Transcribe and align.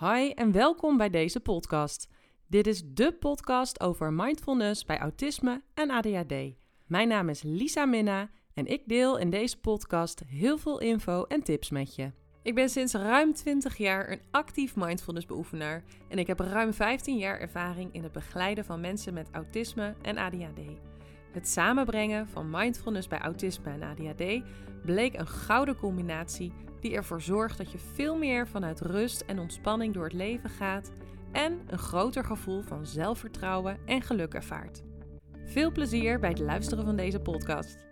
Hi 0.00 0.30
en 0.30 0.52
welkom 0.52 0.96
bij 0.96 1.10
deze 1.10 1.40
podcast. 1.40 2.08
Dit 2.46 2.66
is 2.66 2.82
de 2.86 3.12
podcast 3.12 3.80
over 3.80 4.12
mindfulness 4.12 4.84
bij 4.84 4.98
autisme 4.98 5.62
en 5.74 5.90
ADHD. 5.90 6.34
Mijn 6.86 7.08
naam 7.08 7.28
is 7.28 7.42
Lisa 7.42 7.84
Minna 7.84 8.30
en 8.54 8.66
ik 8.66 8.82
deel 8.86 9.18
in 9.18 9.30
deze 9.30 9.60
podcast 9.60 10.22
heel 10.26 10.58
veel 10.58 10.80
info 10.80 11.24
en 11.24 11.42
tips 11.42 11.70
met 11.70 11.94
je. 11.94 12.12
Ik 12.42 12.54
ben 12.54 12.68
sinds 12.68 12.94
ruim 12.94 13.34
20 13.34 13.76
jaar 13.76 14.10
een 14.10 14.20
actief 14.30 14.76
mindfulness 14.76 15.26
beoefenaar 15.26 15.84
en 16.08 16.18
ik 16.18 16.26
heb 16.26 16.40
ruim 16.40 16.72
15 16.72 17.16
jaar 17.16 17.38
ervaring 17.38 17.94
in 17.94 18.02
het 18.02 18.12
begeleiden 18.12 18.64
van 18.64 18.80
mensen 18.80 19.14
met 19.14 19.28
autisme 19.32 19.94
en 20.02 20.16
ADHD. 20.16 20.60
Het 21.32 21.48
samenbrengen 21.48 22.28
van 22.28 22.50
mindfulness 22.50 23.08
bij 23.08 23.18
autisme 23.18 23.70
en 23.70 23.82
ADHD 23.82 24.42
bleek 24.84 25.18
een 25.18 25.28
gouden 25.28 25.76
combinatie 25.76 26.52
die 26.80 26.94
ervoor 26.94 27.22
zorgt 27.22 27.58
dat 27.58 27.72
je 27.72 27.78
veel 27.78 28.18
meer 28.18 28.48
vanuit 28.48 28.80
rust 28.80 29.20
en 29.20 29.38
ontspanning 29.38 29.94
door 29.94 30.04
het 30.04 30.12
leven 30.12 30.50
gaat 30.50 30.92
en 31.32 31.60
een 31.66 31.78
groter 31.78 32.24
gevoel 32.24 32.62
van 32.62 32.86
zelfvertrouwen 32.86 33.78
en 33.86 34.02
geluk 34.02 34.34
ervaart. 34.34 34.82
Veel 35.44 35.72
plezier 35.72 36.20
bij 36.20 36.30
het 36.30 36.38
luisteren 36.38 36.84
van 36.84 36.96
deze 36.96 37.20
podcast. 37.20 37.88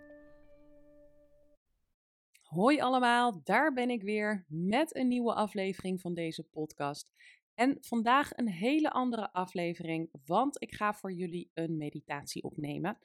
Hoi 2.41 2.79
allemaal, 2.79 3.41
daar 3.43 3.73
ben 3.73 3.89
ik 3.89 4.01
weer 4.01 4.45
met 4.47 4.95
een 4.95 5.07
nieuwe 5.07 5.33
aflevering 5.33 6.01
van 6.01 6.13
deze 6.13 6.43
podcast. 6.43 7.07
En 7.53 7.77
vandaag 7.79 8.29
een 8.31 8.49
hele 8.49 8.91
andere 8.91 9.33
aflevering, 9.33 10.09
want 10.25 10.61
ik 10.61 10.75
ga 10.75 10.93
voor 10.93 11.11
jullie 11.11 11.51
een 11.53 11.77
meditatie 11.77 12.43
opnemen. 12.43 12.97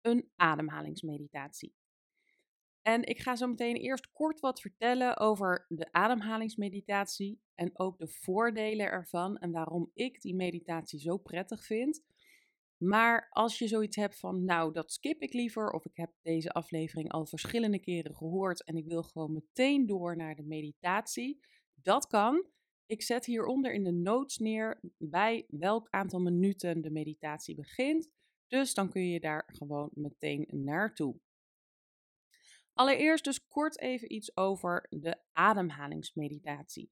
Een 0.00 0.30
ademhalingsmeditatie. 0.36 1.74
En 2.82 3.04
ik 3.04 3.18
ga 3.18 3.36
zo 3.36 3.46
meteen 3.46 3.76
eerst 3.76 4.12
kort 4.12 4.40
wat 4.40 4.60
vertellen 4.60 5.18
over 5.18 5.66
de 5.68 5.92
ademhalingsmeditatie 5.92 7.40
en 7.54 7.78
ook 7.78 7.98
de 7.98 8.08
voordelen 8.08 8.86
ervan 8.86 9.38
en 9.38 9.50
waarom 9.50 9.90
ik 9.94 10.20
die 10.20 10.34
meditatie 10.34 11.00
zo 11.00 11.16
prettig 11.16 11.64
vind. 11.64 12.02
Maar 12.76 13.28
als 13.30 13.58
je 13.58 13.68
zoiets 13.68 13.96
hebt 13.96 14.18
van, 14.18 14.44
nou, 14.44 14.72
dat 14.72 14.92
skip 14.92 15.22
ik 15.22 15.32
liever, 15.32 15.70
of 15.70 15.84
ik 15.84 15.96
heb 15.96 16.10
deze 16.22 16.50
aflevering 16.52 17.12
al 17.12 17.26
verschillende 17.26 17.78
keren 17.78 18.14
gehoord 18.14 18.64
en 18.64 18.76
ik 18.76 18.86
wil 18.86 19.02
gewoon 19.02 19.32
meteen 19.32 19.86
door 19.86 20.16
naar 20.16 20.34
de 20.34 20.42
meditatie, 20.42 21.40
dat 21.74 22.06
kan. 22.06 22.46
Ik 22.86 23.02
zet 23.02 23.24
hieronder 23.24 23.72
in 23.72 23.84
de 23.84 23.92
notes 23.92 24.38
neer 24.38 24.80
bij 24.98 25.44
welk 25.48 25.88
aantal 25.90 26.20
minuten 26.20 26.82
de 26.82 26.90
meditatie 26.90 27.54
begint. 27.54 28.08
Dus 28.46 28.74
dan 28.74 28.90
kun 28.90 29.08
je 29.08 29.20
daar 29.20 29.44
gewoon 29.46 29.90
meteen 29.94 30.46
naartoe. 30.50 31.20
Allereerst 32.80 33.24
dus 33.24 33.48
kort 33.48 33.80
even 33.80 34.12
iets 34.12 34.36
over 34.36 34.86
de 34.90 35.16
ademhalingsmeditatie. 35.32 36.90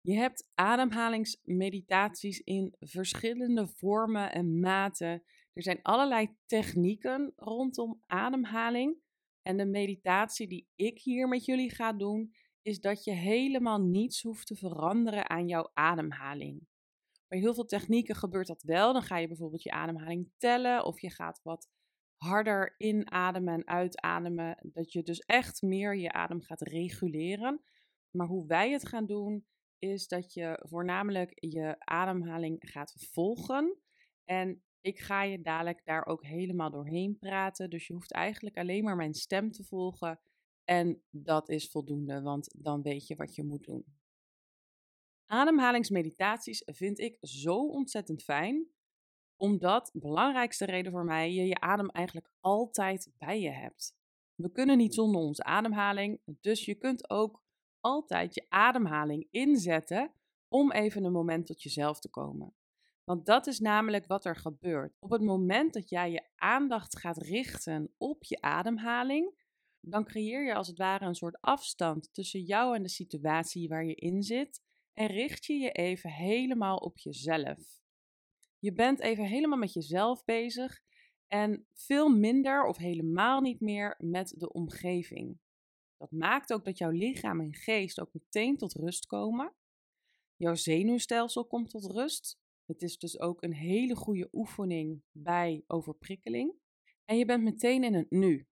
Je 0.00 0.14
hebt 0.14 0.50
ademhalingsmeditaties 0.54 2.40
in 2.40 2.74
verschillende 2.78 3.68
vormen 3.68 4.32
en 4.32 4.60
maten. 4.60 5.22
Er 5.52 5.62
zijn 5.62 5.82
allerlei 5.82 6.36
technieken 6.46 7.32
rondom 7.36 8.02
ademhaling. 8.06 8.96
En 9.42 9.56
de 9.56 9.66
meditatie 9.66 10.48
die 10.48 10.68
ik 10.74 10.98
hier 10.98 11.28
met 11.28 11.44
jullie 11.44 11.70
ga 11.70 11.92
doen, 11.92 12.34
is 12.62 12.80
dat 12.80 13.04
je 13.04 13.12
helemaal 13.12 13.80
niets 13.80 14.22
hoeft 14.22 14.46
te 14.46 14.56
veranderen 14.56 15.28
aan 15.28 15.48
jouw 15.48 15.70
ademhaling. 15.74 16.66
Bij 17.28 17.38
heel 17.38 17.54
veel 17.54 17.66
technieken 17.66 18.14
gebeurt 18.14 18.46
dat 18.46 18.62
wel. 18.62 18.92
Dan 18.92 19.02
ga 19.02 19.18
je 19.18 19.28
bijvoorbeeld 19.28 19.62
je 19.62 19.70
ademhaling 19.70 20.30
tellen 20.38 20.84
of 20.84 21.00
je 21.00 21.10
gaat 21.10 21.40
wat 21.42 21.68
harder 22.24 22.74
inademen 22.76 23.54
en 23.54 23.66
uitademen. 23.66 24.58
Dat 24.62 24.92
je 24.92 25.02
dus 25.02 25.18
echt 25.18 25.62
meer 25.62 25.96
je 25.96 26.12
adem 26.12 26.40
gaat 26.40 26.60
reguleren. 26.60 27.62
Maar 28.10 28.26
hoe 28.26 28.46
wij 28.46 28.70
het 28.70 28.88
gaan 28.88 29.06
doen, 29.06 29.46
is 29.78 30.06
dat 30.06 30.32
je 30.32 30.62
voornamelijk 30.68 31.32
je 31.34 31.76
ademhaling 31.78 32.56
gaat 32.60 32.94
volgen. 33.12 33.78
En 34.24 34.62
ik 34.80 34.98
ga 34.98 35.22
je 35.22 35.40
dadelijk 35.40 35.84
daar 35.84 36.06
ook 36.06 36.24
helemaal 36.24 36.70
doorheen 36.70 37.18
praten. 37.18 37.70
Dus 37.70 37.86
je 37.86 37.92
hoeft 37.92 38.12
eigenlijk 38.12 38.56
alleen 38.56 38.84
maar 38.84 38.96
mijn 38.96 39.14
stem 39.14 39.50
te 39.50 39.64
volgen. 39.64 40.20
En 40.64 41.02
dat 41.10 41.48
is 41.48 41.70
voldoende, 41.70 42.22
want 42.22 42.54
dan 42.58 42.82
weet 42.82 43.06
je 43.06 43.16
wat 43.16 43.34
je 43.34 43.44
moet 43.44 43.64
doen. 43.64 43.84
Ademhalingsmeditaties 45.26 46.62
vind 46.64 46.98
ik 46.98 47.16
zo 47.20 47.66
ontzettend 47.66 48.22
fijn 48.22 48.68
omdat, 49.44 49.90
belangrijkste 49.92 50.64
reden 50.64 50.92
voor 50.92 51.04
mij, 51.04 51.32
je 51.32 51.46
je 51.46 51.60
adem 51.60 51.88
eigenlijk 51.88 52.30
altijd 52.40 53.12
bij 53.18 53.40
je 53.40 53.50
hebt. 53.50 53.96
We 54.34 54.50
kunnen 54.50 54.76
niet 54.76 54.94
zonder 54.94 55.20
onze 55.20 55.44
ademhaling, 55.44 56.20
dus 56.40 56.64
je 56.64 56.74
kunt 56.74 57.10
ook 57.10 57.42
altijd 57.80 58.34
je 58.34 58.46
ademhaling 58.48 59.26
inzetten 59.30 60.12
om 60.48 60.72
even 60.72 61.04
een 61.04 61.12
moment 61.12 61.46
tot 61.46 61.62
jezelf 61.62 62.00
te 62.00 62.10
komen. 62.10 62.54
Want 63.04 63.26
dat 63.26 63.46
is 63.46 63.60
namelijk 63.60 64.06
wat 64.06 64.24
er 64.24 64.36
gebeurt. 64.36 64.96
Op 64.98 65.10
het 65.10 65.22
moment 65.22 65.72
dat 65.72 65.88
jij 65.88 66.10
je 66.10 66.22
aandacht 66.36 66.98
gaat 66.98 67.18
richten 67.18 67.94
op 67.96 68.24
je 68.24 68.40
ademhaling, 68.40 69.42
dan 69.80 70.04
creëer 70.04 70.46
je 70.46 70.54
als 70.54 70.68
het 70.68 70.78
ware 70.78 71.04
een 71.04 71.14
soort 71.14 71.40
afstand 71.40 72.14
tussen 72.14 72.42
jou 72.42 72.76
en 72.76 72.82
de 72.82 72.88
situatie 72.88 73.68
waar 73.68 73.84
je 73.84 73.94
in 73.94 74.22
zit 74.22 74.62
en 74.92 75.06
richt 75.06 75.44
je 75.44 75.54
je 75.54 75.70
even 75.70 76.10
helemaal 76.10 76.76
op 76.76 76.98
jezelf. 76.98 77.83
Je 78.64 78.72
bent 78.72 79.00
even 79.00 79.24
helemaal 79.24 79.58
met 79.58 79.72
jezelf 79.72 80.24
bezig 80.24 80.82
en 81.26 81.66
veel 81.72 82.08
minder 82.08 82.64
of 82.66 82.76
helemaal 82.76 83.40
niet 83.40 83.60
meer 83.60 83.94
met 83.98 84.34
de 84.38 84.52
omgeving. 84.52 85.38
Dat 85.96 86.10
maakt 86.10 86.52
ook 86.52 86.64
dat 86.64 86.78
jouw 86.78 86.90
lichaam 86.90 87.40
en 87.40 87.54
geest 87.54 88.00
ook 88.00 88.12
meteen 88.12 88.56
tot 88.56 88.72
rust 88.72 89.06
komen. 89.06 89.54
Jouw 90.36 90.54
zenuwstelsel 90.54 91.46
komt 91.46 91.70
tot 91.70 91.84
rust. 91.90 92.38
Het 92.64 92.82
is 92.82 92.98
dus 92.98 93.20
ook 93.20 93.42
een 93.42 93.54
hele 93.54 93.96
goede 93.96 94.28
oefening 94.32 95.02
bij 95.12 95.64
overprikkeling. 95.66 96.54
En 97.04 97.18
je 97.18 97.24
bent 97.24 97.42
meteen 97.42 97.84
in 97.84 97.94
het 97.94 98.10
nu. 98.10 98.46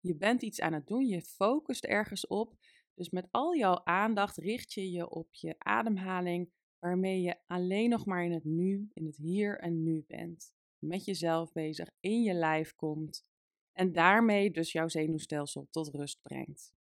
Je 0.00 0.16
bent 0.16 0.42
iets 0.42 0.60
aan 0.60 0.72
het 0.72 0.86
doen, 0.86 1.06
je 1.06 1.22
focust 1.22 1.84
ergens 1.84 2.26
op. 2.26 2.54
Dus 2.94 3.10
met 3.10 3.28
al 3.30 3.56
jouw 3.56 3.84
aandacht 3.84 4.36
richt 4.36 4.72
je 4.72 4.90
je 4.90 5.10
op 5.10 5.34
je 5.34 5.54
ademhaling, 5.58 6.52
waarmee 6.82 7.20
je 7.20 7.36
alleen 7.46 7.90
nog 7.90 8.06
maar 8.06 8.24
in 8.24 8.32
het 8.32 8.44
nu, 8.44 8.90
in 8.92 9.04
het 9.04 9.16
hier 9.16 9.58
en 9.58 9.82
nu 9.82 10.04
bent. 10.06 10.52
Met 10.78 11.04
jezelf 11.04 11.52
bezig, 11.52 11.90
in 12.00 12.22
je 12.22 12.34
lijf 12.34 12.74
komt 12.74 13.24
en 13.72 13.92
daarmee 13.92 14.50
dus 14.50 14.72
jouw 14.72 14.88
zenuwstelsel 14.88 15.66
tot 15.70 15.88
rust 15.88 16.22
brengt. 16.22 16.74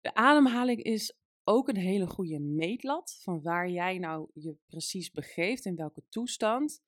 De 0.00 0.14
ademhaling 0.14 0.82
is 0.82 1.16
ook 1.44 1.68
een 1.68 1.76
hele 1.76 2.06
goede 2.06 2.38
meetlat 2.38 3.18
van 3.22 3.42
waar 3.42 3.68
jij 3.68 3.98
nou 3.98 4.30
je 4.34 4.56
precies 4.66 5.10
begeeft, 5.10 5.64
in 5.64 5.76
welke 5.76 6.02
toestand. 6.08 6.82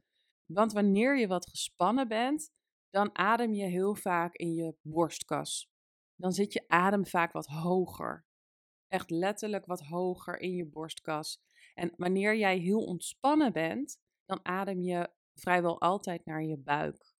Want 0.47 0.73
wanneer 0.73 1.19
je 1.19 1.27
wat 1.27 1.49
gespannen 1.49 2.09
bent, 2.09 2.53
dan 2.91 3.17
adem 3.19 3.55
je 3.55 3.65
heel 3.65 3.95
vaak 3.95 4.35
in 4.35 4.55
je 4.55 4.75
borstkas. 4.83 5.71
Dan 6.15 6.33
zit 6.33 6.53
je 6.53 6.65
adem 6.69 7.07
vaak 7.07 7.33
wat 7.33 7.47
hoger. 7.47 8.26
Echt 8.89 9.11
letterlijk 9.11 9.67
wat 9.67 9.81
hoger 9.81 10.41
in 10.41 10.55
je 10.55 10.67
borstkas. 10.67 11.45
En 11.75 11.93
wanneer 11.97 12.37
jij 12.37 12.59
heel 12.59 12.85
ontspannen 12.85 13.53
bent, 13.53 14.01
dan 14.25 14.41
adem 14.43 14.83
je 14.83 15.11
vrijwel 15.35 15.81
altijd 15.81 16.25
naar 16.25 16.43
je 16.43 16.57
buik. 16.57 17.15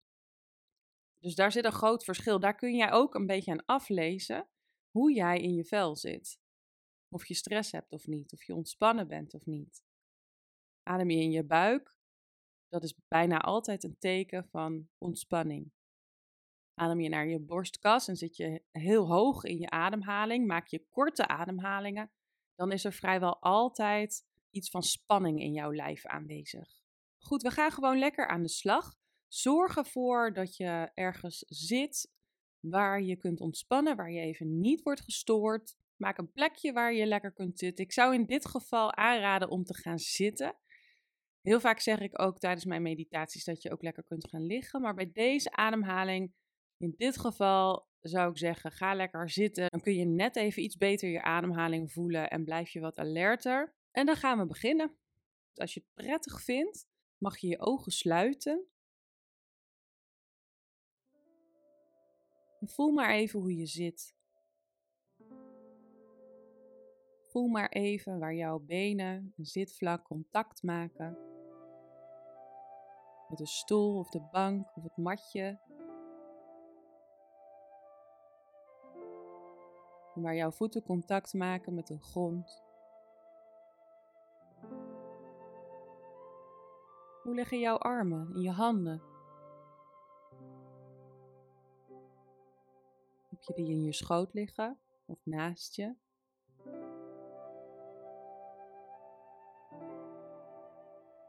Dus 1.21 1.35
daar 1.35 1.53
zit 1.53 1.65
een 1.65 1.73
groot 1.73 2.05
verschil. 2.05 2.41
Daar 2.41 2.55
kun 2.55 2.77
jij 2.77 2.93
ook 2.93 3.15
een 3.15 3.27
beetje 3.27 3.51
aan 3.51 3.65
aflezen 3.65 4.49
hoe 4.91 5.13
jij 5.13 5.41
in 5.41 5.55
je 5.55 5.65
vel 5.65 5.97
zit. 5.97 6.39
Of 7.09 7.27
je 7.27 7.35
stress 7.35 7.73
hebt 7.73 7.93
of 7.93 8.07
niet, 8.07 8.33
of 8.33 8.45
je 8.45 8.55
ontspannen 8.55 9.09
bent 9.09 9.35
of 9.35 9.47
niet. 9.47 9.85
Adem 10.83 11.11
je 11.11 11.21
in 11.21 11.31
je 11.31 11.45
buik, 11.45 11.97
dat 12.69 12.83
is 12.83 12.95
bijna 13.09 13.39
altijd 13.39 13.85
een 13.85 13.99
teken 13.99 14.49
van 14.49 14.89
ontspanning. 14.99 15.73
Adem 16.79 17.01
je 17.01 17.09
naar 17.09 17.29
je 17.29 17.41
borstkas 17.41 18.09
en 18.09 18.17
zit 18.17 18.37
je 18.37 18.63
heel 18.71 19.07
hoog 19.07 19.45
in 19.45 19.59
je 19.59 19.71
ademhaling, 19.71 20.47
maak 20.47 20.67
je 20.67 20.87
korte 20.89 21.29
ademhalingen, 21.29 22.11
dan 22.55 22.73
is 22.73 22.85
er 22.85 22.93
vrijwel 22.93 23.41
altijd 23.41 24.27
iets 24.51 24.71
van 24.71 24.83
spanning 24.83 25.41
in 25.41 25.53
jouw 25.53 25.73
lijf 25.73 26.07
aanwezig. 26.07 26.81
Goed, 27.19 27.43
we 27.43 27.51
gaan 27.51 27.71
gewoon 27.71 27.99
lekker 27.99 28.29
aan 28.29 28.43
de 28.43 28.49
slag. 28.49 28.95
Zorg 29.29 29.77
ervoor 29.77 30.33
dat 30.33 30.57
je 30.57 30.91
ergens 30.95 31.45
zit 31.49 32.13
waar 32.61 33.03
je 33.03 33.17
kunt 33.17 33.41
ontspannen, 33.41 33.97
waar 33.97 34.11
je 34.11 34.21
even 34.21 34.61
niet 34.61 34.83
wordt 34.83 35.01
gestoord. 35.01 35.77
Maak 35.97 36.19
een 36.19 36.33
plekje 36.33 36.73
waar 36.73 36.95
je 36.95 37.07
lekker 37.07 37.33
kunt 37.33 37.59
zitten. 37.59 37.85
Ik 37.85 37.93
zou 37.93 38.15
in 38.15 38.27
dit 38.27 38.47
geval 38.47 38.95
aanraden 38.95 39.51
om 39.51 39.65
te 39.65 39.75
gaan 39.75 39.99
zitten. 39.99 40.57
Heel 41.41 41.61
vaak 41.61 41.81
zeg 41.81 42.01
ik 42.01 42.21
ook 42.21 42.39
tijdens 42.39 42.65
mijn 42.65 42.83
meditaties 42.83 43.45
dat 43.45 43.63
je 43.63 43.73
ook 43.73 43.83
lekker 43.83 44.05
kunt 44.05 44.29
gaan 44.29 44.47
liggen. 44.47 44.81
Maar 44.81 44.95
bij 44.95 45.11
deze 45.13 45.51
ademhaling, 45.51 46.35
in 46.79 46.95
dit 46.97 47.19
geval 47.19 47.89
zou 48.01 48.31
ik 48.31 48.39
zeggen, 48.39 48.73
ga 48.73 48.95
lekker 48.95 49.31
zitten. 49.31 49.71
Dan 49.71 49.81
kun 49.81 49.95
je 49.95 50.05
net 50.05 50.37
even 50.37 50.63
iets 50.63 50.77
beter 50.77 51.09
je 51.09 51.23
ademhaling 51.23 51.93
voelen 51.93 52.31
en 52.31 52.45
blijf 52.45 52.71
je 52.71 52.81
wat 52.81 52.99
alerter. 52.99 53.75
En 53.91 54.07
dan 54.07 54.17
gaan 54.17 54.39
we 54.39 54.47
beginnen. 54.47 54.97
Als 55.55 55.75
je 55.75 55.81
het 55.81 56.07
prettig 56.07 56.43
vindt, 56.43 56.87
mag 57.19 57.39
je 57.39 57.49
je 57.49 57.61
ogen 57.61 57.93
sluiten. 57.93 58.67
En 62.61 62.69
voel 62.69 62.93
maar 62.93 63.11
even 63.11 63.41
hoe 63.41 63.57
je 63.57 63.67
zit. 63.67 64.15
Voel 67.27 67.47
maar 67.47 67.69
even 67.69 68.19
waar 68.19 68.35
jouw 68.35 68.59
benen 68.59 69.33
en 69.37 69.45
zitvlak 69.45 70.05
contact 70.05 70.63
maken 70.63 71.19
met 73.29 73.39
de 73.39 73.47
stoel 73.47 73.99
of 73.99 74.11
de 74.11 74.29
bank 74.31 74.77
of 74.77 74.83
het 74.83 74.97
matje. 74.97 75.61
Waar 80.23 80.35
jouw 80.35 80.51
voeten 80.51 80.83
contact 80.83 81.35
maken 81.35 81.75
met 81.75 81.87
de 81.87 81.99
grond. 81.99 82.65
Hoe 87.23 87.35
liggen 87.35 87.59
jouw 87.59 87.77
armen 87.77 88.31
en 88.35 88.41
je 88.41 88.51
handen? 88.51 89.03
Heb 93.29 93.43
je 93.43 93.55
die 93.55 93.71
in 93.71 93.83
je 93.83 93.93
schoot 93.93 94.35
liggen 94.35 94.79
of 95.07 95.19
naast 95.23 95.77
je? 95.77 95.95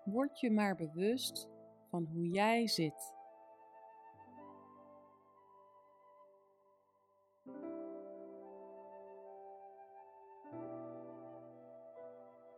Word 0.04 0.40
je 0.40 0.52
maar 0.52 0.76
bewust 0.76 1.50
van 1.90 2.06
hoe 2.06 2.28
jij 2.28 2.68
zit. 2.68 3.17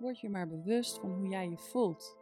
Word 0.09 0.21
je 0.21 0.29
maar 0.29 0.47
bewust 0.47 0.99
van 0.99 1.11
hoe 1.13 1.27
jij 1.27 1.49
je 1.49 1.57
voelt. 1.57 2.17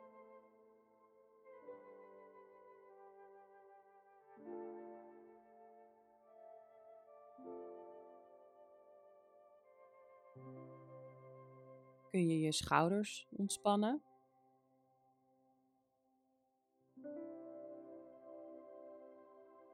Kun 12.10 12.28
je 12.28 12.40
je 12.40 12.52
schouders 12.52 13.28
ontspannen? 13.32 14.02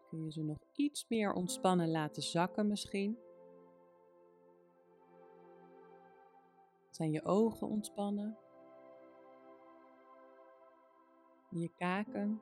Kun 0.09 0.23
je 0.23 0.31
ze 0.31 0.43
nog 0.43 0.59
iets 0.73 1.07
meer 1.07 1.33
ontspannen 1.33 1.91
laten 1.91 2.23
zakken 2.23 2.67
misschien? 2.67 3.32
Zijn 6.93 7.11
je 7.11 7.25
ogen 7.25 7.67
ontspannen? 7.67 8.37
Je 11.49 11.69
kaken? 11.75 12.41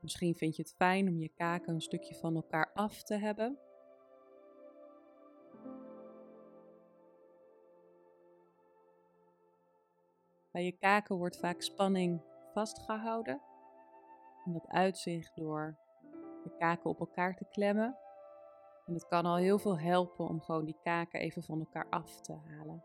Misschien 0.00 0.34
vind 0.34 0.56
je 0.56 0.62
het 0.62 0.74
fijn 0.74 1.08
om 1.08 1.18
je 1.18 1.28
kaken 1.28 1.74
een 1.74 1.80
stukje 1.80 2.14
van 2.14 2.34
elkaar 2.34 2.70
af 2.74 3.02
te 3.02 3.14
hebben. 3.14 3.58
Bij 10.50 10.64
je 10.64 10.72
kaken 10.72 11.16
wordt 11.16 11.38
vaak 11.38 11.62
spanning 11.62 12.22
vastgehouden. 12.52 13.40
En 14.44 14.52
dat 14.52 14.68
uitzicht 14.68 15.36
door 15.36 15.76
de 16.42 16.56
kaken 16.58 16.90
op 16.90 17.00
elkaar 17.00 17.36
te 17.36 17.44
klemmen. 17.50 18.09
En 18.90 18.96
het 18.96 19.08
kan 19.08 19.26
al 19.26 19.36
heel 19.36 19.58
veel 19.58 19.78
helpen 19.78 20.28
om 20.28 20.40
gewoon 20.40 20.64
die 20.64 20.76
kaken 20.82 21.20
even 21.20 21.42
van 21.42 21.58
elkaar 21.58 21.86
af 21.90 22.20
te 22.20 22.32
halen. 22.32 22.84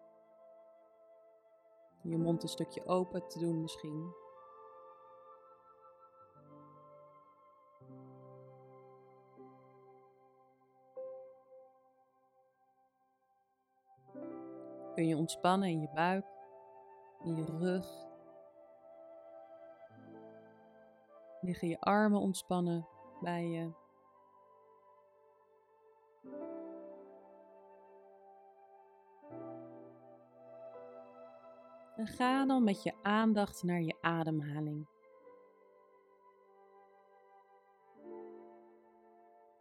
Je 2.02 2.18
mond 2.18 2.44
een 2.44 2.50
stukje 2.50 2.86
open 2.86 3.28
te 3.28 3.40
doen 3.40 3.62
misschien. 3.62 4.14
Kun 14.94 15.08
je 15.08 15.18
ontspannen 15.18 15.70
in 15.70 15.82
je 15.82 15.90
buik, 15.94 16.26
in 17.24 17.36
je 17.36 17.46
rug, 17.46 18.06
Liggen 21.42 21.68
je 21.68 21.80
armen 21.80 22.20
ontspannen 22.20 22.88
bij 23.22 23.48
je. 23.48 23.85
En 31.96 32.08
ga 32.08 32.46
dan 32.46 32.64
met 32.64 32.84
je 32.84 32.94
aandacht 33.02 33.64
naar 33.64 33.82
je 33.82 33.98
ademhaling. 34.02 34.88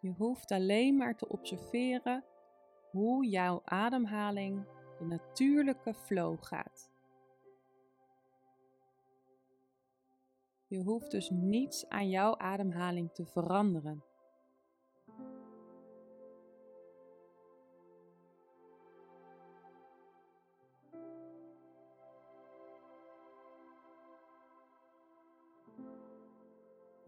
Je 0.00 0.10
hoeft 0.10 0.50
alleen 0.50 0.96
maar 0.96 1.16
te 1.16 1.28
observeren 1.28 2.24
hoe 2.90 3.26
jouw 3.26 3.60
ademhaling 3.64 4.66
de 4.98 5.04
natuurlijke 5.04 5.94
flow 5.94 6.36
gaat. 6.40 6.92
Je 10.66 10.82
hoeft 10.82 11.10
dus 11.10 11.30
niets 11.30 11.88
aan 11.88 12.08
jouw 12.08 12.38
ademhaling 12.38 13.12
te 13.12 13.26
veranderen. 13.26 14.04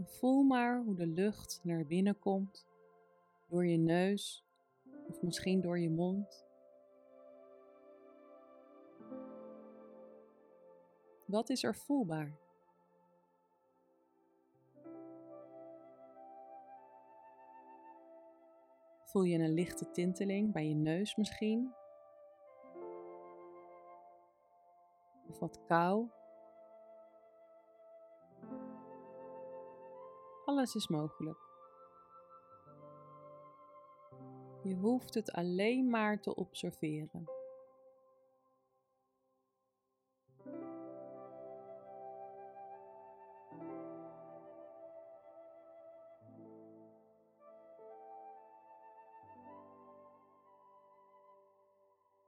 Voel 0.06 0.42
maar 0.42 0.82
hoe 0.82 0.94
de 0.94 1.06
lucht 1.06 1.60
naar 1.62 1.86
binnen 1.86 2.18
komt 2.18 2.66
door 3.48 3.66
je 3.66 3.76
neus 3.76 4.44
of 5.08 5.22
misschien 5.22 5.60
door 5.60 5.78
je 5.78 5.90
mond. 5.90 6.44
Wat 11.24 11.48
is 11.48 11.64
er 11.64 11.74
voelbaar? 11.74 12.36
Voel 19.04 19.22
je 19.22 19.38
een 19.38 19.54
lichte 19.54 19.90
tinteling 19.90 20.52
bij 20.52 20.68
je 20.68 20.74
neus 20.74 21.16
misschien? 21.16 21.72
Of 25.28 25.38
wat 25.38 25.60
kou? 25.66 26.08
Alles 30.46 30.74
is 30.74 30.88
mogelijk. 30.88 31.38
Je 34.62 34.74
hoeft 34.74 35.14
het 35.14 35.32
alleen 35.32 35.90
maar 35.90 36.20
te 36.20 36.34
observeren. 36.34 37.28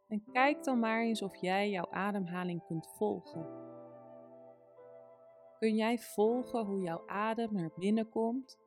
En 0.09 0.25
kijk 0.33 0.65
dan 0.65 0.79
maar 0.79 1.01
eens 1.01 1.23
of 1.23 1.37
jij 1.37 1.71
jouw 1.71 1.91
ademhaling 1.91 2.65
kunt 2.67 2.89
volgen. 2.97 3.68
Kun 5.59 5.75
jij 5.75 5.99
volgen 5.99 6.65
hoe 6.65 6.81
jouw 6.81 7.03
adem 7.07 7.53
naar 7.53 7.71
binnen 7.77 8.09
komt? 8.09 8.59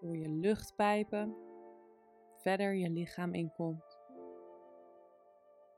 Door 0.00 0.16
je 0.16 0.28
luchtpijpen 0.28 1.36
verder 2.36 2.74
je 2.74 2.90
lichaam 2.90 3.34
inkomt. 3.34 3.98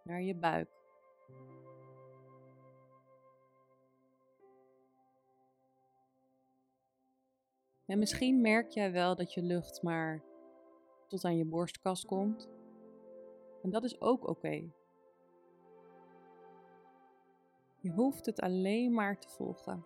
Naar 0.04 0.22
je 0.22 0.34
buik. 0.34 0.68
En 7.86 7.98
misschien 7.98 8.40
merk 8.40 8.70
jij 8.70 8.92
wel 8.92 9.16
dat 9.16 9.34
je 9.34 9.42
lucht 9.42 9.82
maar 9.82 10.22
tot 11.06 11.24
aan 11.24 11.36
je 11.36 11.44
borstkas 11.44 12.04
komt. 12.04 12.48
En 13.62 13.70
dat 13.70 13.84
is 13.84 14.00
ook 14.00 14.28
oké. 14.28 14.70
Je 17.80 17.90
hoeft 17.90 18.26
het 18.26 18.40
alleen 18.40 18.92
maar 18.92 19.18
te 19.18 19.28
volgen. 19.28 19.84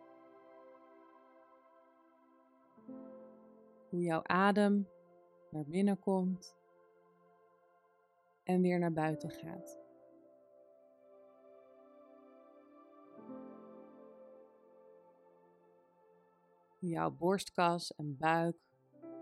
Hoe 3.89 4.03
jouw 4.03 4.23
adem 4.23 4.89
naar 5.51 5.65
binnen 5.65 5.99
komt 5.99 6.57
en 8.45 8.61
weer 8.61 8.79
naar 8.79 8.93
buiten 8.93 9.31
gaat. 9.31 9.79
Hoe 16.79 16.89
jouw 16.89 17.11
borstkas 17.11 17.95
en 17.95 18.17
buik 18.17 18.57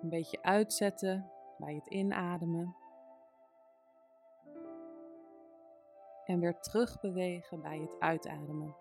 een 0.03 0.09
beetje 0.09 0.43
uitzetten 0.43 1.31
bij 1.59 1.75
het 1.75 1.87
inademen. 1.87 2.82
En 6.27 6.41
weer 6.41 6.61
terug 6.61 7.01
bewegen 7.01 7.61
bij 7.61 7.79
het 7.79 8.01
uitademen. 8.01 8.77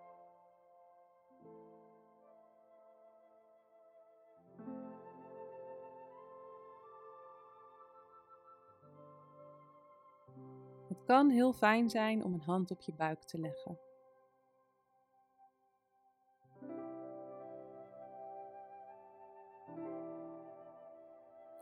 Het 10.88 11.04
kan 11.04 11.30
heel 11.30 11.52
fijn 11.52 11.90
zijn 11.90 12.24
om 12.24 12.34
een 12.34 12.40
hand 12.40 12.70
op 12.70 12.80
je 12.80 12.92
buik 12.92 13.22
te 13.22 13.38
leggen. 13.38 13.78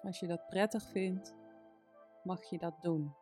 Als 0.03 0.21
je 0.21 0.27
dat 0.27 0.49
prettig 0.49 0.83
vindt, 0.83 1.35
mag 2.23 2.45
je 2.45 2.59
dat 2.59 2.83
doen. 2.83 3.20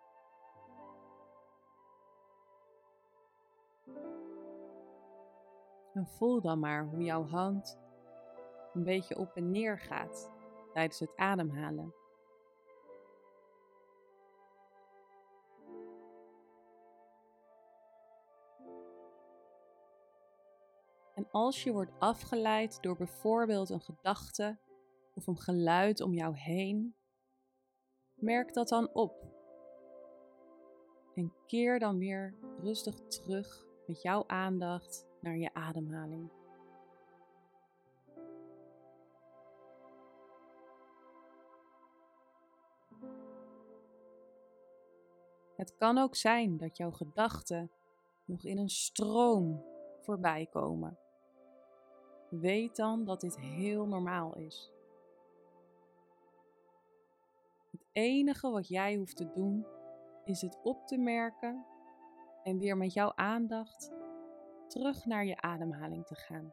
En 5.98 6.06
voel 6.06 6.40
dan 6.40 6.58
maar 6.58 6.84
hoe 6.84 7.02
jouw 7.02 7.26
hand 7.26 7.78
een 8.72 8.84
beetje 8.84 9.18
op 9.18 9.36
en 9.36 9.50
neer 9.50 9.78
gaat 9.78 10.30
tijdens 10.72 10.98
het 10.98 11.16
ademhalen. 11.16 11.94
En 21.14 21.30
als 21.30 21.62
je 21.62 21.72
wordt 21.72 21.92
afgeleid 21.98 22.82
door 22.82 22.96
bijvoorbeeld 22.96 23.70
een 23.70 23.80
gedachte 23.80 24.58
of 25.14 25.26
een 25.26 25.38
geluid 25.38 26.00
om 26.00 26.14
jou 26.14 26.36
heen, 26.36 26.94
merk 28.14 28.54
dat 28.54 28.68
dan 28.68 28.94
op. 28.94 29.24
En 31.14 31.32
keer 31.46 31.78
dan 31.78 31.98
weer 31.98 32.34
rustig 32.60 32.94
terug 32.94 33.66
met 33.86 34.02
jouw 34.02 34.24
aandacht 34.26 35.07
naar 35.20 35.37
je 35.37 35.54
ademhaling. 35.54 36.30
Het 45.56 45.76
kan 45.76 45.98
ook 45.98 46.14
zijn 46.14 46.56
dat 46.56 46.76
jouw 46.76 46.90
gedachten 46.90 47.70
nog 48.25 48.44
in 48.44 48.58
een 48.58 48.68
stroom 48.68 49.64
voorbij 50.00 50.46
komen. 50.46 50.98
Weet 52.28 52.76
dan 52.76 53.04
dat 53.04 53.20
dit 53.20 53.38
heel 53.38 53.87
normaal 53.87 54.37
is. 54.37 54.72
Het 57.70 57.87
enige 57.92 58.50
wat 58.50 58.68
jij 58.68 58.96
hoeft 58.96 59.16
te 59.16 59.30
doen 59.30 59.66
is 60.25 60.40
het 60.40 60.58
op 60.62 60.87
te 60.87 60.96
merken 60.96 61.66
en 62.42 62.58
weer 62.58 62.76
met 62.76 62.92
jouw 62.92 63.12
aandacht 63.14 63.92
terug 64.68 65.04
naar 65.04 65.25
je 65.25 65.40
ademhaling 65.40 66.06
te 66.06 66.14
gaan. 66.14 66.52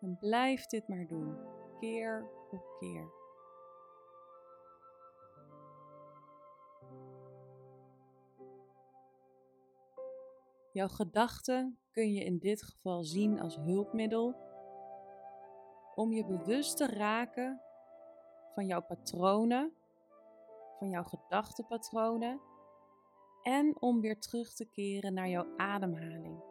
En 0.00 0.18
blijf 0.18 0.66
dit 0.66 0.88
maar 0.88 1.06
doen, 1.06 1.36
keer 1.80 2.30
op 2.50 2.76
keer. 2.78 3.24
Jouw 10.72 10.88
gedachten 10.88 11.78
kun 11.90 12.12
je 12.12 12.24
in 12.24 12.38
dit 12.38 12.62
geval 12.62 13.04
zien 13.04 13.40
als 13.40 13.56
hulpmiddel 13.56 14.34
om 15.94 16.12
je 16.12 16.24
bewust 16.24 16.76
te 16.76 16.86
raken 16.86 17.60
van 18.54 18.66
jouw 18.66 18.82
patronen, 18.82 19.72
van 20.78 20.90
jouw 20.90 21.02
gedachtenpatronen 21.02 22.40
en 23.46 23.80
om 23.80 24.00
weer 24.00 24.18
terug 24.18 24.54
te 24.54 24.64
keren 24.64 25.14
naar 25.14 25.28
jouw 25.28 25.56
ademhaling. 25.56 26.42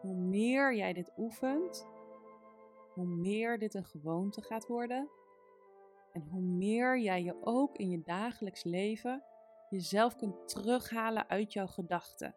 Hoe 0.00 0.14
meer 0.14 0.74
jij 0.74 0.92
dit 0.92 1.12
oefent, 1.16 1.86
hoe 2.94 3.06
meer 3.06 3.58
dit 3.58 3.74
een 3.74 3.84
gewoonte 3.84 4.42
gaat 4.42 4.66
worden 4.66 5.08
en 6.12 6.22
hoe 6.22 6.40
meer 6.40 6.98
jij 6.98 7.22
je 7.22 7.36
ook 7.40 7.76
in 7.76 7.90
je 7.90 8.00
dagelijks 8.02 8.64
leven 8.64 9.24
jezelf 9.70 10.16
kunt 10.16 10.48
terughalen 10.48 11.28
uit 11.28 11.52
jouw 11.52 11.66
gedachten. 11.66 12.34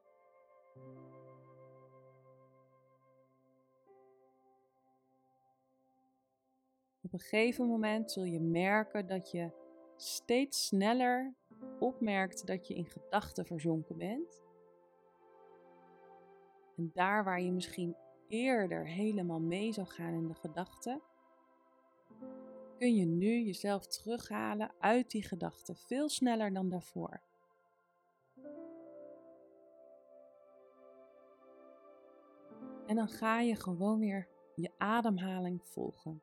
Op 7.01 7.13
een 7.13 7.19
gegeven 7.19 7.67
moment 7.67 8.11
zul 8.11 8.23
je 8.23 8.39
merken 8.39 9.07
dat 9.07 9.31
je 9.31 9.65
steeds 9.97 10.65
sneller 10.67 11.35
opmerkt 11.79 12.47
dat 12.47 12.67
je 12.67 12.73
in 12.73 12.85
gedachten 12.85 13.45
verzonken 13.45 13.97
bent. 13.97 14.43
En 16.75 16.91
daar 16.93 17.23
waar 17.23 17.41
je 17.41 17.51
misschien 17.51 17.95
eerder 18.27 18.87
helemaal 18.87 19.39
mee 19.39 19.71
zou 19.71 19.87
gaan 19.87 20.13
in 20.13 20.27
de 20.27 20.33
gedachten, 20.33 21.01
kun 22.77 22.95
je 22.95 23.05
nu 23.05 23.39
jezelf 23.39 23.87
terughalen 23.87 24.71
uit 24.79 25.11
die 25.11 25.23
gedachten 25.23 25.75
veel 25.75 26.09
sneller 26.09 26.53
dan 26.53 26.69
daarvoor. 26.69 27.21
En 32.85 32.95
dan 32.95 33.09
ga 33.09 33.39
je 33.39 33.55
gewoon 33.55 33.99
weer 33.99 34.27
je 34.55 34.71
ademhaling 34.77 35.61
volgen. 35.63 36.21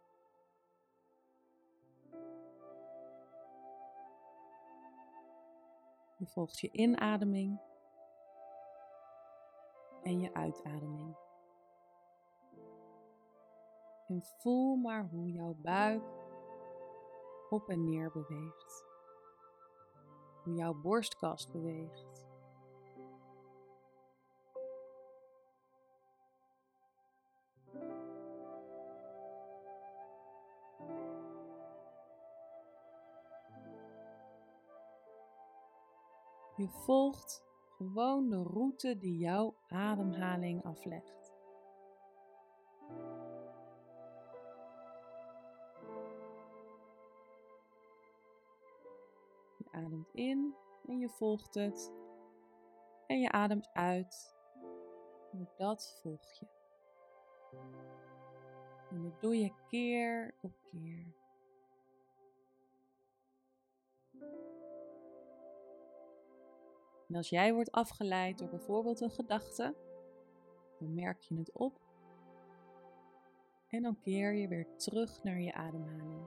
Je 6.25 6.31
volgt 6.31 6.61
je 6.61 6.71
inademing 6.71 7.61
en 10.03 10.21
je 10.21 10.35
uitademing. 10.35 11.17
En 14.07 14.23
voel 14.23 14.77
maar 14.77 15.09
hoe 15.09 15.31
jouw 15.31 15.55
buik 15.55 16.03
op 17.51 17.69
en 17.69 17.85
neer 17.85 18.11
beweegt. 18.13 18.85
Hoe 20.45 20.55
jouw 20.55 20.75
borstkast 20.75 21.53
beweegt. 21.53 22.14
Je 36.57 36.69
volgt 36.69 37.45
gewoon 37.77 38.29
de 38.29 38.43
route 38.43 38.99
die 38.99 39.19
jouw 39.19 39.55
ademhaling 39.69 40.65
aflegt. 40.65 41.33
Je 49.59 49.71
ademt 49.71 50.13
in 50.13 50.55
en 50.87 50.99
je 50.99 51.09
volgt 51.09 51.55
het. 51.55 51.93
En 53.07 53.21
je 53.21 53.31
ademt 53.31 53.71
uit. 53.73 54.37
Ook 55.41 55.57
dat 55.57 56.01
volg 56.03 56.33
je. 56.33 56.47
En 58.91 59.03
dat 59.03 59.21
doe 59.21 59.39
je 59.39 59.53
keer 59.69 60.35
op 60.41 60.53
keer. 60.71 61.24
En 67.15 67.21
als 67.21 67.29
jij 67.29 67.55
wordt 67.55 67.73
afgeleid 67.73 68.39
door 68.39 68.49
bijvoorbeeld 68.49 69.01
een 69.01 69.11
gedachte, 69.11 69.75
dan 70.79 70.95
merk 70.95 71.21
je 71.21 71.37
het 71.37 71.53
op 71.53 71.81
en 73.69 73.83
dan 73.83 74.01
keer 74.01 74.33
je 74.33 74.49
weer 74.49 74.77
terug 74.77 75.23
naar 75.23 75.41
je 75.41 75.53
ademhaling. 75.53 76.27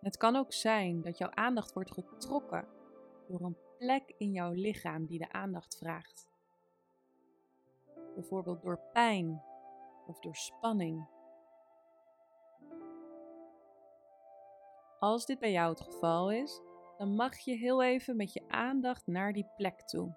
Het 0.00 0.16
kan 0.16 0.36
ook 0.36 0.52
zijn 0.52 1.02
dat 1.02 1.18
jouw 1.18 1.30
aandacht 1.30 1.72
wordt 1.72 1.92
getrokken 1.92 2.68
door 3.28 3.40
een 3.40 3.58
plek 3.78 4.14
in 4.18 4.32
jouw 4.32 4.52
lichaam 4.52 5.06
die 5.06 5.18
de 5.18 5.32
aandacht 5.32 5.76
vraagt. 5.76 6.28
Bijvoorbeeld 8.14 8.62
door 8.62 8.80
pijn 8.92 9.42
of 10.08 10.20
door 10.20 10.36
spanning. 10.36 11.08
Als 14.98 15.26
dit 15.26 15.38
bij 15.38 15.52
jou 15.52 15.70
het 15.70 15.80
geval 15.80 16.30
is, 16.30 16.60
dan 16.96 17.14
mag 17.14 17.38
je 17.38 17.56
heel 17.56 17.82
even 17.82 18.16
met 18.16 18.32
je 18.32 18.48
aandacht 18.48 19.06
naar 19.06 19.32
die 19.32 19.50
plek 19.56 19.80
toe. 19.80 20.16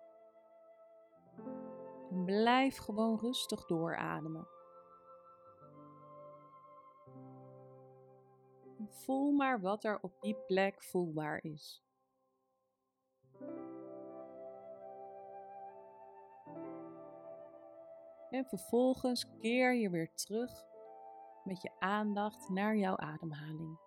En 2.09 2.25
blijf 2.25 2.77
gewoon 2.77 3.19
rustig 3.19 3.65
doorademen. 3.65 4.47
Voel 8.87 9.31
maar 9.31 9.61
wat 9.61 9.83
er 9.83 9.99
op 10.01 10.21
die 10.21 10.35
plek 10.47 10.83
voelbaar 10.83 11.43
is. 11.43 11.83
En 18.31 18.45
vervolgens 18.45 19.25
keer 19.39 19.73
je 19.73 19.89
weer 19.89 20.13
terug 20.13 20.65
met 21.43 21.61
je 21.61 21.71
aandacht 21.79 22.49
naar 22.49 22.75
jouw 22.75 22.97
ademhaling. 22.97 23.79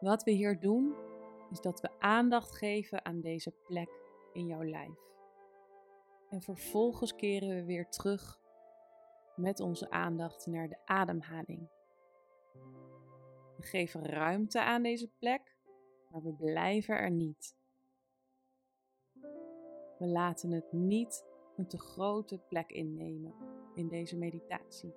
Wat 0.00 0.22
we 0.22 0.30
hier 0.30 0.60
doen, 0.60 0.94
is 1.50 1.60
dat 1.60 1.80
we 1.80 2.00
aandacht 2.00 2.56
geven 2.56 3.04
aan 3.04 3.20
deze 3.20 3.50
plek 3.50 3.90
in 4.32 4.46
jouw 4.46 4.64
lijf. 4.64 4.98
En 6.30 6.42
vervolgens 6.42 7.14
keren 7.14 7.48
we 7.48 7.64
weer 7.64 7.88
terug 7.88 8.40
met 9.36 9.60
onze 9.60 9.90
aandacht 9.90 10.46
naar 10.46 10.68
de 10.68 10.78
ademhaling. 10.84 11.68
We 13.56 13.62
geven 13.62 14.06
ruimte 14.06 14.62
aan 14.62 14.82
deze 14.82 15.08
plek, 15.18 15.55
maar 16.16 16.24
we 16.24 16.44
blijven 16.44 16.98
er 16.98 17.10
niet. 17.10 17.56
We 19.98 20.06
laten 20.06 20.50
het 20.50 20.72
niet 20.72 21.24
een 21.56 21.66
te 21.66 21.78
grote 21.78 22.38
plek 22.38 22.70
innemen 22.70 23.34
in 23.74 23.88
deze 23.88 24.16
meditatie. 24.16 24.94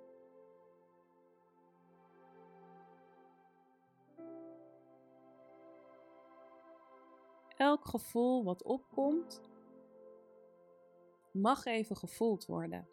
Elk 7.58 7.86
gevoel 7.86 8.44
wat 8.44 8.64
opkomt, 8.64 9.42
mag 11.32 11.66
even 11.66 11.96
gevoeld 11.96 12.46
worden. 12.46 12.88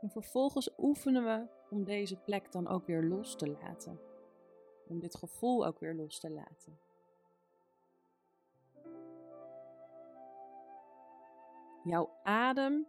En 0.00 0.10
vervolgens 0.10 0.70
oefenen 0.78 1.24
we 1.24 1.46
om 1.70 1.84
deze 1.84 2.16
plek 2.16 2.52
dan 2.52 2.68
ook 2.68 2.86
weer 2.86 3.04
los 3.04 3.36
te 3.36 3.50
laten. 3.50 4.05
Om 4.88 5.00
dit 5.00 5.16
gevoel 5.16 5.66
ook 5.66 5.78
weer 5.78 5.94
los 5.94 6.20
te 6.20 6.30
laten. 6.30 6.78
Jouw 11.84 12.10
adem 12.22 12.86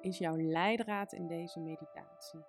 is 0.00 0.18
jouw 0.18 0.36
leidraad 0.36 1.12
in 1.12 1.26
deze 1.26 1.60
meditatie. 1.60 2.40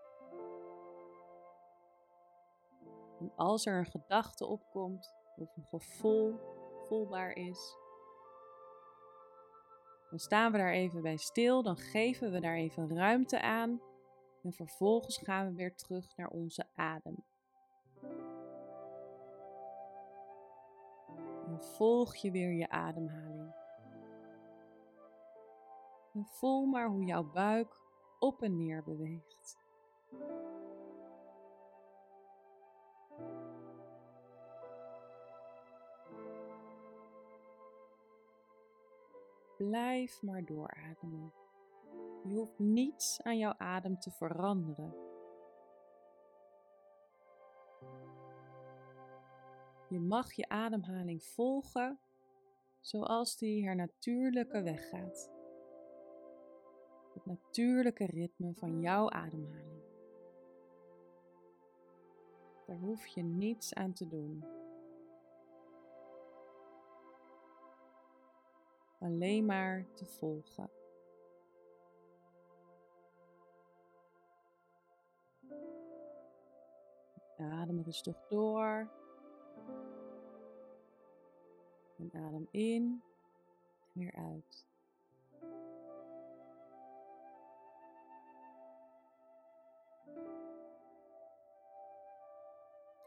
Als 3.35 3.65
er 3.65 3.77
een 3.77 3.85
gedachte 3.85 4.45
opkomt 4.45 5.13
of 5.35 5.57
een 5.57 5.65
gevoel 5.65 6.39
voelbaar 6.87 7.31
is, 7.31 7.77
dan 10.09 10.19
staan 10.19 10.51
we 10.51 10.57
daar 10.57 10.73
even 10.73 11.01
bij 11.01 11.17
stil, 11.17 11.63
dan 11.63 11.77
geven 11.77 12.31
we 12.31 12.39
daar 12.39 12.55
even 12.55 12.95
ruimte 12.95 13.41
aan 13.41 13.81
en 14.43 14.53
vervolgens 14.53 15.17
gaan 15.17 15.47
we 15.47 15.55
weer 15.55 15.75
terug 15.75 16.15
naar 16.15 16.29
onze 16.29 16.65
adem. 16.75 17.23
En 21.53 21.63
volg 21.63 22.15
je 22.15 22.31
weer 22.31 22.51
je 22.51 22.69
ademhaling. 22.69 23.53
En 26.13 26.25
voel 26.25 26.65
maar 26.65 26.87
hoe 26.87 27.03
jouw 27.03 27.23
buik 27.23 27.81
op 28.19 28.41
en 28.41 28.57
neer 28.57 28.83
beweegt. 28.83 29.57
Blijf 39.57 40.21
maar 40.21 40.45
doorademen. 40.45 41.33
Je 42.23 42.35
hoeft 42.35 42.59
niets 42.59 43.21
aan 43.23 43.37
jouw 43.37 43.53
adem 43.57 43.99
te 43.99 44.11
veranderen. 44.11 44.93
Je 49.93 49.99
mag 49.99 50.31
je 50.33 50.49
ademhaling 50.49 51.23
volgen 51.23 51.99
zoals 52.79 53.37
die 53.37 53.65
haar 53.65 53.75
natuurlijke 53.75 54.61
weg 54.61 54.89
gaat. 54.89 55.31
Het 57.13 57.25
natuurlijke 57.25 58.05
ritme 58.05 58.53
van 58.53 58.81
jouw 58.81 59.09
ademhaling. 59.09 59.81
Daar 62.65 62.77
hoef 62.77 63.07
je 63.07 63.21
niets 63.21 63.73
aan 63.73 63.93
te 63.93 64.07
doen. 64.07 64.45
Alleen 68.99 69.45
maar 69.45 69.85
te 69.93 70.05
volgen. 70.05 70.69
Adem 77.37 77.81
rustig 77.81 78.27
door. 78.27 79.01
En 81.97 82.09
adem 82.13 82.47
in 82.51 83.03
en 83.93 83.99
weer 83.99 84.13
uit. 84.15 84.65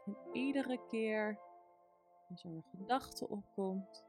En 0.05 0.17
iedere 0.33 0.85
keer 0.87 1.39
als 2.29 2.43
er 2.43 2.51
een 2.51 2.63
gedachte 2.63 3.27
opkomt, 3.27 4.05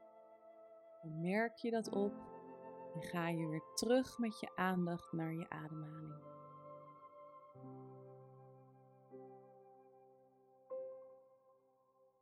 dan 1.01 1.21
merk 1.21 1.57
je 1.57 1.71
dat 1.71 1.89
op 1.89 2.13
en 2.93 3.01
ga 3.01 3.29
je 3.29 3.47
weer 3.47 3.73
terug 3.73 4.17
met 4.17 4.39
je 4.39 4.55
aandacht 4.55 5.11
naar 5.11 5.33
je 5.33 5.49
ademhaling. 5.49 6.28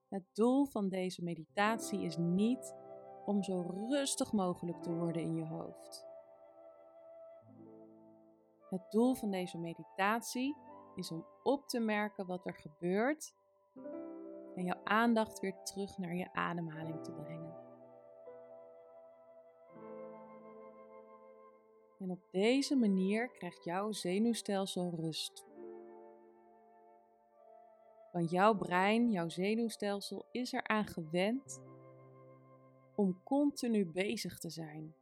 Het 0.09 0.23
doel 0.33 0.65
van 0.65 0.89
deze 0.89 1.23
meditatie 1.23 2.01
is 2.01 2.17
niet 2.17 2.75
om 3.25 3.43
zo 3.43 3.61
rustig 3.89 4.33
mogelijk 4.33 4.81
te 4.81 4.93
worden 4.93 5.21
in 5.21 5.35
je 5.35 5.45
hoofd. 5.45 6.05
Het 8.69 8.91
doel 8.91 9.13
van 9.13 9.31
deze 9.31 9.57
meditatie 9.57 10.55
is 10.95 11.11
om 11.11 11.25
op 11.43 11.67
te 11.67 11.79
merken 11.79 12.25
wat 12.25 12.45
er 12.45 12.55
gebeurt 12.55 13.33
en 14.55 14.63
jouw 14.63 14.81
aandacht 14.83 15.39
weer 15.39 15.63
terug 15.63 15.97
naar 15.97 16.15
je 16.15 16.33
ademhaling 16.33 17.03
te 17.03 17.11
brengen. 17.11 17.55
En 21.99 22.11
op 22.11 22.19
deze 22.31 22.75
manier 22.75 23.29
krijgt 23.31 23.63
jouw 23.63 23.91
zenuwstelsel 23.91 24.93
rust. 24.95 25.46
Want 28.17 28.29
jouw 28.29 28.53
brein, 28.53 29.11
jouw 29.11 29.29
zenuwstelsel 29.29 30.25
is 30.31 30.51
eraan 30.51 30.85
gewend 30.85 31.61
om 32.95 33.23
continu 33.23 33.85
bezig 33.85 34.39
te 34.39 34.49
zijn. 34.49 34.95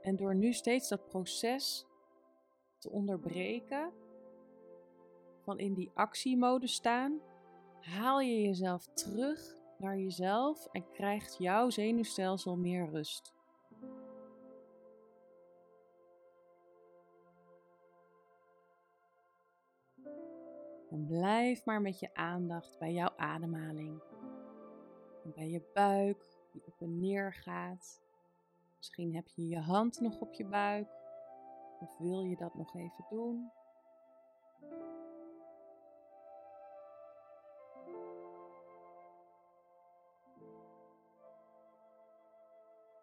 En 0.00 0.16
door 0.16 0.34
nu 0.34 0.52
steeds 0.52 0.88
dat 0.88 1.08
proces 1.08 1.86
te 2.78 2.90
onderbreken, 2.90 3.92
van 5.40 5.58
in 5.58 5.74
die 5.74 5.90
actiemodus 5.94 6.74
staan, 6.74 7.20
haal 7.80 8.20
je 8.20 8.42
jezelf 8.42 8.86
terug 8.86 9.56
naar 9.78 9.98
jezelf 9.98 10.66
en 10.66 10.90
krijgt 10.92 11.36
jouw 11.38 11.70
zenuwstelsel 11.70 12.56
meer 12.56 12.90
rust. 12.90 13.37
En 20.90 21.06
blijf 21.06 21.64
maar 21.64 21.80
met 21.80 22.00
je 22.00 22.14
aandacht 22.14 22.78
bij 22.78 22.92
jouw 22.92 23.12
ademhaling. 23.16 24.02
Bij 25.34 25.48
je 25.50 25.70
buik 25.74 26.36
die 26.52 26.62
op 26.66 26.80
en 26.80 27.00
neer 27.00 27.34
gaat. 27.34 28.02
Misschien 28.76 29.14
heb 29.14 29.28
je 29.28 29.48
je 29.48 29.58
hand 29.58 30.00
nog 30.00 30.20
op 30.20 30.32
je 30.32 30.44
buik. 30.44 30.88
Of 31.80 31.98
wil 31.98 32.22
je 32.22 32.36
dat 32.36 32.54
nog 32.54 32.74
even 32.74 33.04
doen? 33.10 33.50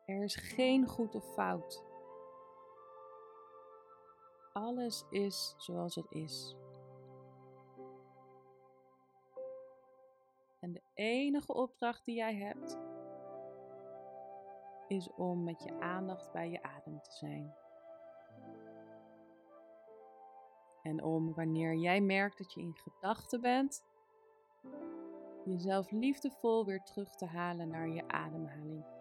Er 0.06 0.24
is 0.24 0.36
geen 0.36 0.88
goed 0.88 1.16
of 1.16 1.34
fout. 1.34 1.84
Alles 4.54 5.06
is 5.10 5.54
zoals 5.58 5.96
het 5.96 6.12
is. 6.12 6.56
En 10.66 10.72
de 10.72 10.82
enige 10.94 11.54
opdracht 11.54 12.06
die 12.06 12.16
jij 12.16 12.36
hebt, 12.36 12.78
is 14.88 15.10
om 15.14 15.44
met 15.44 15.64
je 15.64 15.80
aandacht 15.80 16.32
bij 16.32 16.50
je 16.50 16.64
adem 16.64 17.02
te 17.02 17.12
zijn. 17.12 17.54
En 20.84 21.04
om 21.04 21.34
wanneer 21.34 21.76
jij 21.76 22.02
merkt 22.02 22.38
dat 22.38 22.54
je 22.54 22.62
in 22.62 22.76
gedachten 22.76 23.42
bent, 23.42 23.86
jezelf 25.44 25.92
liefdevol 25.92 26.66
weer 26.66 26.82
terug 26.82 27.16
te 27.16 27.26
halen 27.26 27.68
naar 27.68 27.90
je 27.90 28.08
ademhaling. 28.08 28.95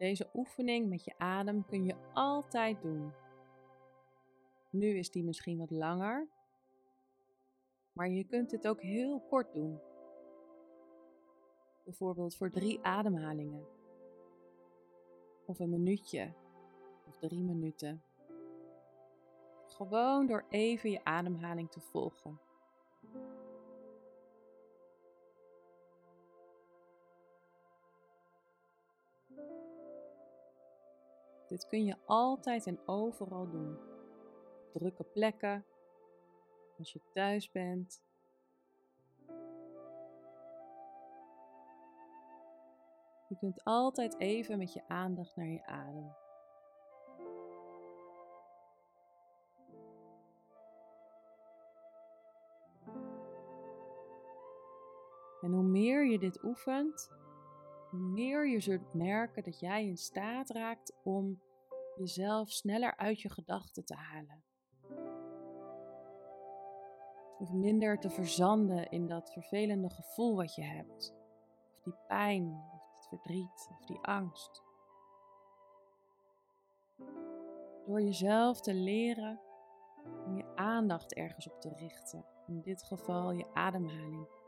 Deze 0.00 0.30
oefening 0.34 0.88
met 0.88 1.04
je 1.04 1.18
adem 1.18 1.64
kun 1.66 1.84
je 1.84 1.94
altijd 2.12 2.82
doen. 2.82 3.12
Nu 4.70 4.98
is 4.98 5.10
die 5.10 5.24
misschien 5.24 5.58
wat 5.58 5.70
langer, 5.70 6.28
maar 7.92 8.08
je 8.08 8.24
kunt 8.24 8.50
het 8.50 8.68
ook 8.68 8.80
heel 8.80 9.20
kort 9.20 9.52
doen. 9.54 9.80
Bijvoorbeeld 11.84 12.36
voor 12.36 12.50
drie 12.50 12.82
ademhalingen. 12.82 13.66
Of 15.46 15.58
een 15.58 15.70
minuutje. 15.70 16.32
Of 17.08 17.18
drie 17.18 17.42
minuten. 17.42 18.02
Gewoon 19.66 20.26
door 20.26 20.44
even 20.48 20.90
je 20.90 21.04
ademhaling 21.04 21.70
te 21.70 21.80
volgen. 21.80 22.40
Dit 31.50 31.66
kun 31.66 31.84
je 31.84 31.96
altijd 32.06 32.66
en 32.66 32.78
overal 32.86 33.50
doen. 33.50 33.78
Drukke 34.72 35.04
plekken, 35.04 35.64
als 36.78 36.92
je 36.92 37.00
thuis 37.12 37.50
bent. 37.50 38.02
Je 43.28 43.36
kunt 43.38 43.64
altijd 43.64 44.18
even 44.18 44.58
met 44.58 44.72
je 44.72 44.88
aandacht 44.88 45.36
naar 45.36 45.46
je 45.46 45.66
adem. 45.66 46.12
En 55.40 55.52
hoe 55.52 55.62
meer 55.62 56.06
je 56.06 56.18
dit 56.18 56.44
oefent, 56.44 57.10
hoe 57.90 58.00
meer 58.00 58.48
je 58.48 58.60
zult 58.60 58.94
merken 58.94 59.42
dat 59.42 59.60
jij 59.60 59.86
in 59.86 59.96
staat 59.96 60.50
raakt 60.50 60.96
om 61.02 61.40
jezelf 61.96 62.50
sneller 62.50 62.96
uit 62.96 63.20
je 63.20 63.30
gedachten 63.30 63.84
te 63.84 63.94
halen. 63.94 64.42
Of 67.38 67.52
minder 67.52 67.98
te 67.98 68.10
verzanden 68.10 68.90
in 68.90 69.06
dat 69.06 69.32
vervelende 69.32 69.90
gevoel 69.90 70.36
wat 70.36 70.54
je 70.54 70.62
hebt. 70.62 71.14
Of 71.76 71.82
die 71.82 71.94
pijn, 72.06 72.64
of 72.72 72.94
het 72.96 73.06
verdriet, 73.08 73.68
of 73.70 73.84
die 73.84 73.98
angst. 74.00 74.62
Door 77.86 78.02
jezelf 78.02 78.60
te 78.60 78.74
leren 78.74 79.40
om 80.26 80.36
je 80.36 80.56
aandacht 80.56 81.14
ergens 81.14 81.50
op 81.50 81.60
te 81.60 81.72
richten. 81.74 82.24
In 82.46 82.60
dit 82.60 82.82
geval 82.82 83.32
je 83.32 83.54
ademhaling. 83.54 84.39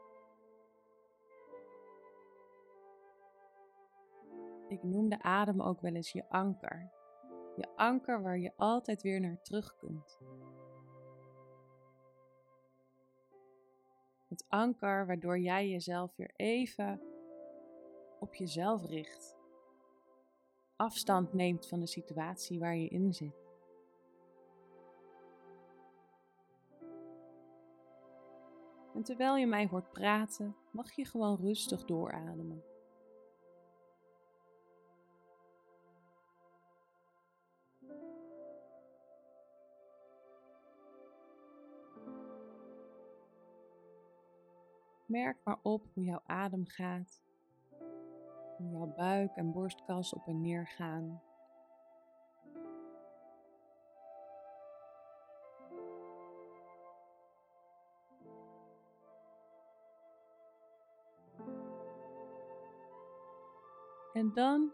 Ik 4.73 4.83
noem 4.83 5.09
de 5.09 5.23
adem 5.23 5.63
ook 5.63 5.81
wel 5.81 5.95
eens 5.95 6.13
je 6.13 6.29
anker. 6.29 6.91
Je 7.57 7.69
anker 7.77 8.23
waar 8.23 8.39
je 8.39 8.53
altijd 8.57 9.03
weer 9.03 9.21
naar 9.21 9.43
terug 9.43 9.77
kunt. 9.77 10.19
Het 14.29 14.45
anker 14.49 15.07
waardoor 15.07 15.39
jij 15.39 15.69
jezelf 15.69 16.17
weer 16.17 16.33
even 16.37 17.01
op 18.21 18.35
jezelf 18.35 18.87
richt. 18.87 19.37
Afstand 20.77 21.33
neemt 21.33 21.69
van 21.69 21.81
de 21.81 21.87
situatie 21.87 22.59
waar 22.59 22.77
je 22.77 22.89
in 22.89 23.13
zit. 23.13 23.47
En 28.95 29.03
terwijl 29.03 29.37
je 29.37 29.47
mij 29.47 29.67
hoort 29.67 29.93
praten, 29.93 30.57
mag 30.71 30.93
je 30.93 31.05
gewoon 31.05 31.37
rustig 31.37 31.85
doorademen. 31.85 32.72
Merk 45.12 45.37
maar 45.44 45.59
op 45.62 45.87
hoe 45.94 46.05
jouw 46.05 46.20
adem 46.25 46.66
gaat, 46.66 47.22
hoe 48.57 48.70
jouw 48.70 48.94
buik 48.96 49.37
en 49.37 49.53
borstkas 49.53 50.14
op 50.14 50.27
en 50.27 50.40
neer 50.40 50.66
gaan. 50.66 51.22
En 64.12 64.33
dan 64.35 64.72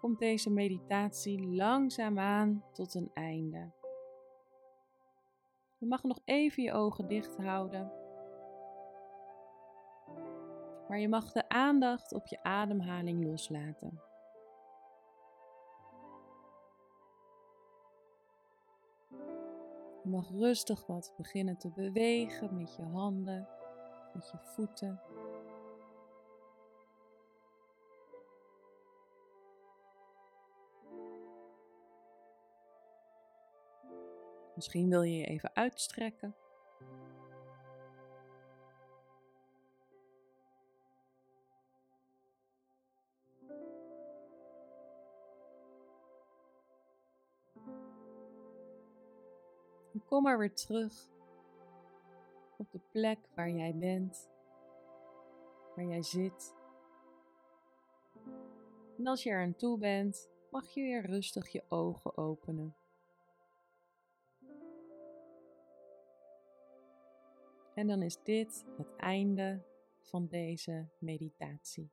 komt 0.00 0.18
deze 0.18 0.50
meditatie 0.50 1.46
langzaamaan 1.46 2.64
tot 2.72 2.94
een 2.94 3.10
einde. 3.14 3.70
Je 5.78 5.86
mag 5.86 6.02
nog 6.02 6.20
even 6.24 6.62
je 6.62 6.72
ogen 6.72 7.08
dicht 7.08 7.36
houden 7.36 8.01
maar 10.92 11.00
je 11.00 11.08
mag 11.08 11.32
de 11.32 11.48
aandacht 11.48 12.12
op 12.12 12.26
je 12.26 12.42
ademhaling 12.42 13.24
loslaten. 13.24 14.00
Je 20.02 20.08
mag 20.08 20.30
rustig 20.30 20.86
wat 20.86 21.14
beginnen 21.16 21.56
te 21.56 21.70
bewegen 21.70 22.56
met 22.56 22.76
je 22.76 22.82
handen, 22.82 23.48
met 24.14 24.30
je 24.30 24.38
voeten. 24.38 25.00
Misschien 34.54 34.88
wil 34.88 35.02
je 35.02 35.16
je 35.16 35.24
even 35.24 35.54
uitstrekken. 35.54 36.34
Kom 50.12 50.22
maar 50.22 50.38
weer 50.38 50.54
terug 50.54 51.08
op 52.58 52.70
de 52.70 52.80
plek 52.90 53.18
waar 53.34 53.50
jij 53.50 53.74
bent, 53.76 54.30
waar 55.76 55.84
jij 55.84 56.02
zit. 56.02 56.54
En 58.98 59.06
als 59.06 59.22
je 59.22 59.30
er 59.30 59.42
aan 59.42 59.56
toe 59.56 59.78
bent, 59.78 60.30
mag 60.50 60.68
je 60.68 60.82
weer 60.82 61.06
rustig 61.06 61.48
je 61.48 61.64
ogen 61.68 62.16
openen. 62.16 62.74
En 67.74 67.86
dan 67.86 68.02
is 68.02 68.22
dit 68.22 68.64
het 68.76 68.96
einde 68.96 69.62
van 70.00 70.26
deze 70.26 70.88
meditatie. 70.98 71.90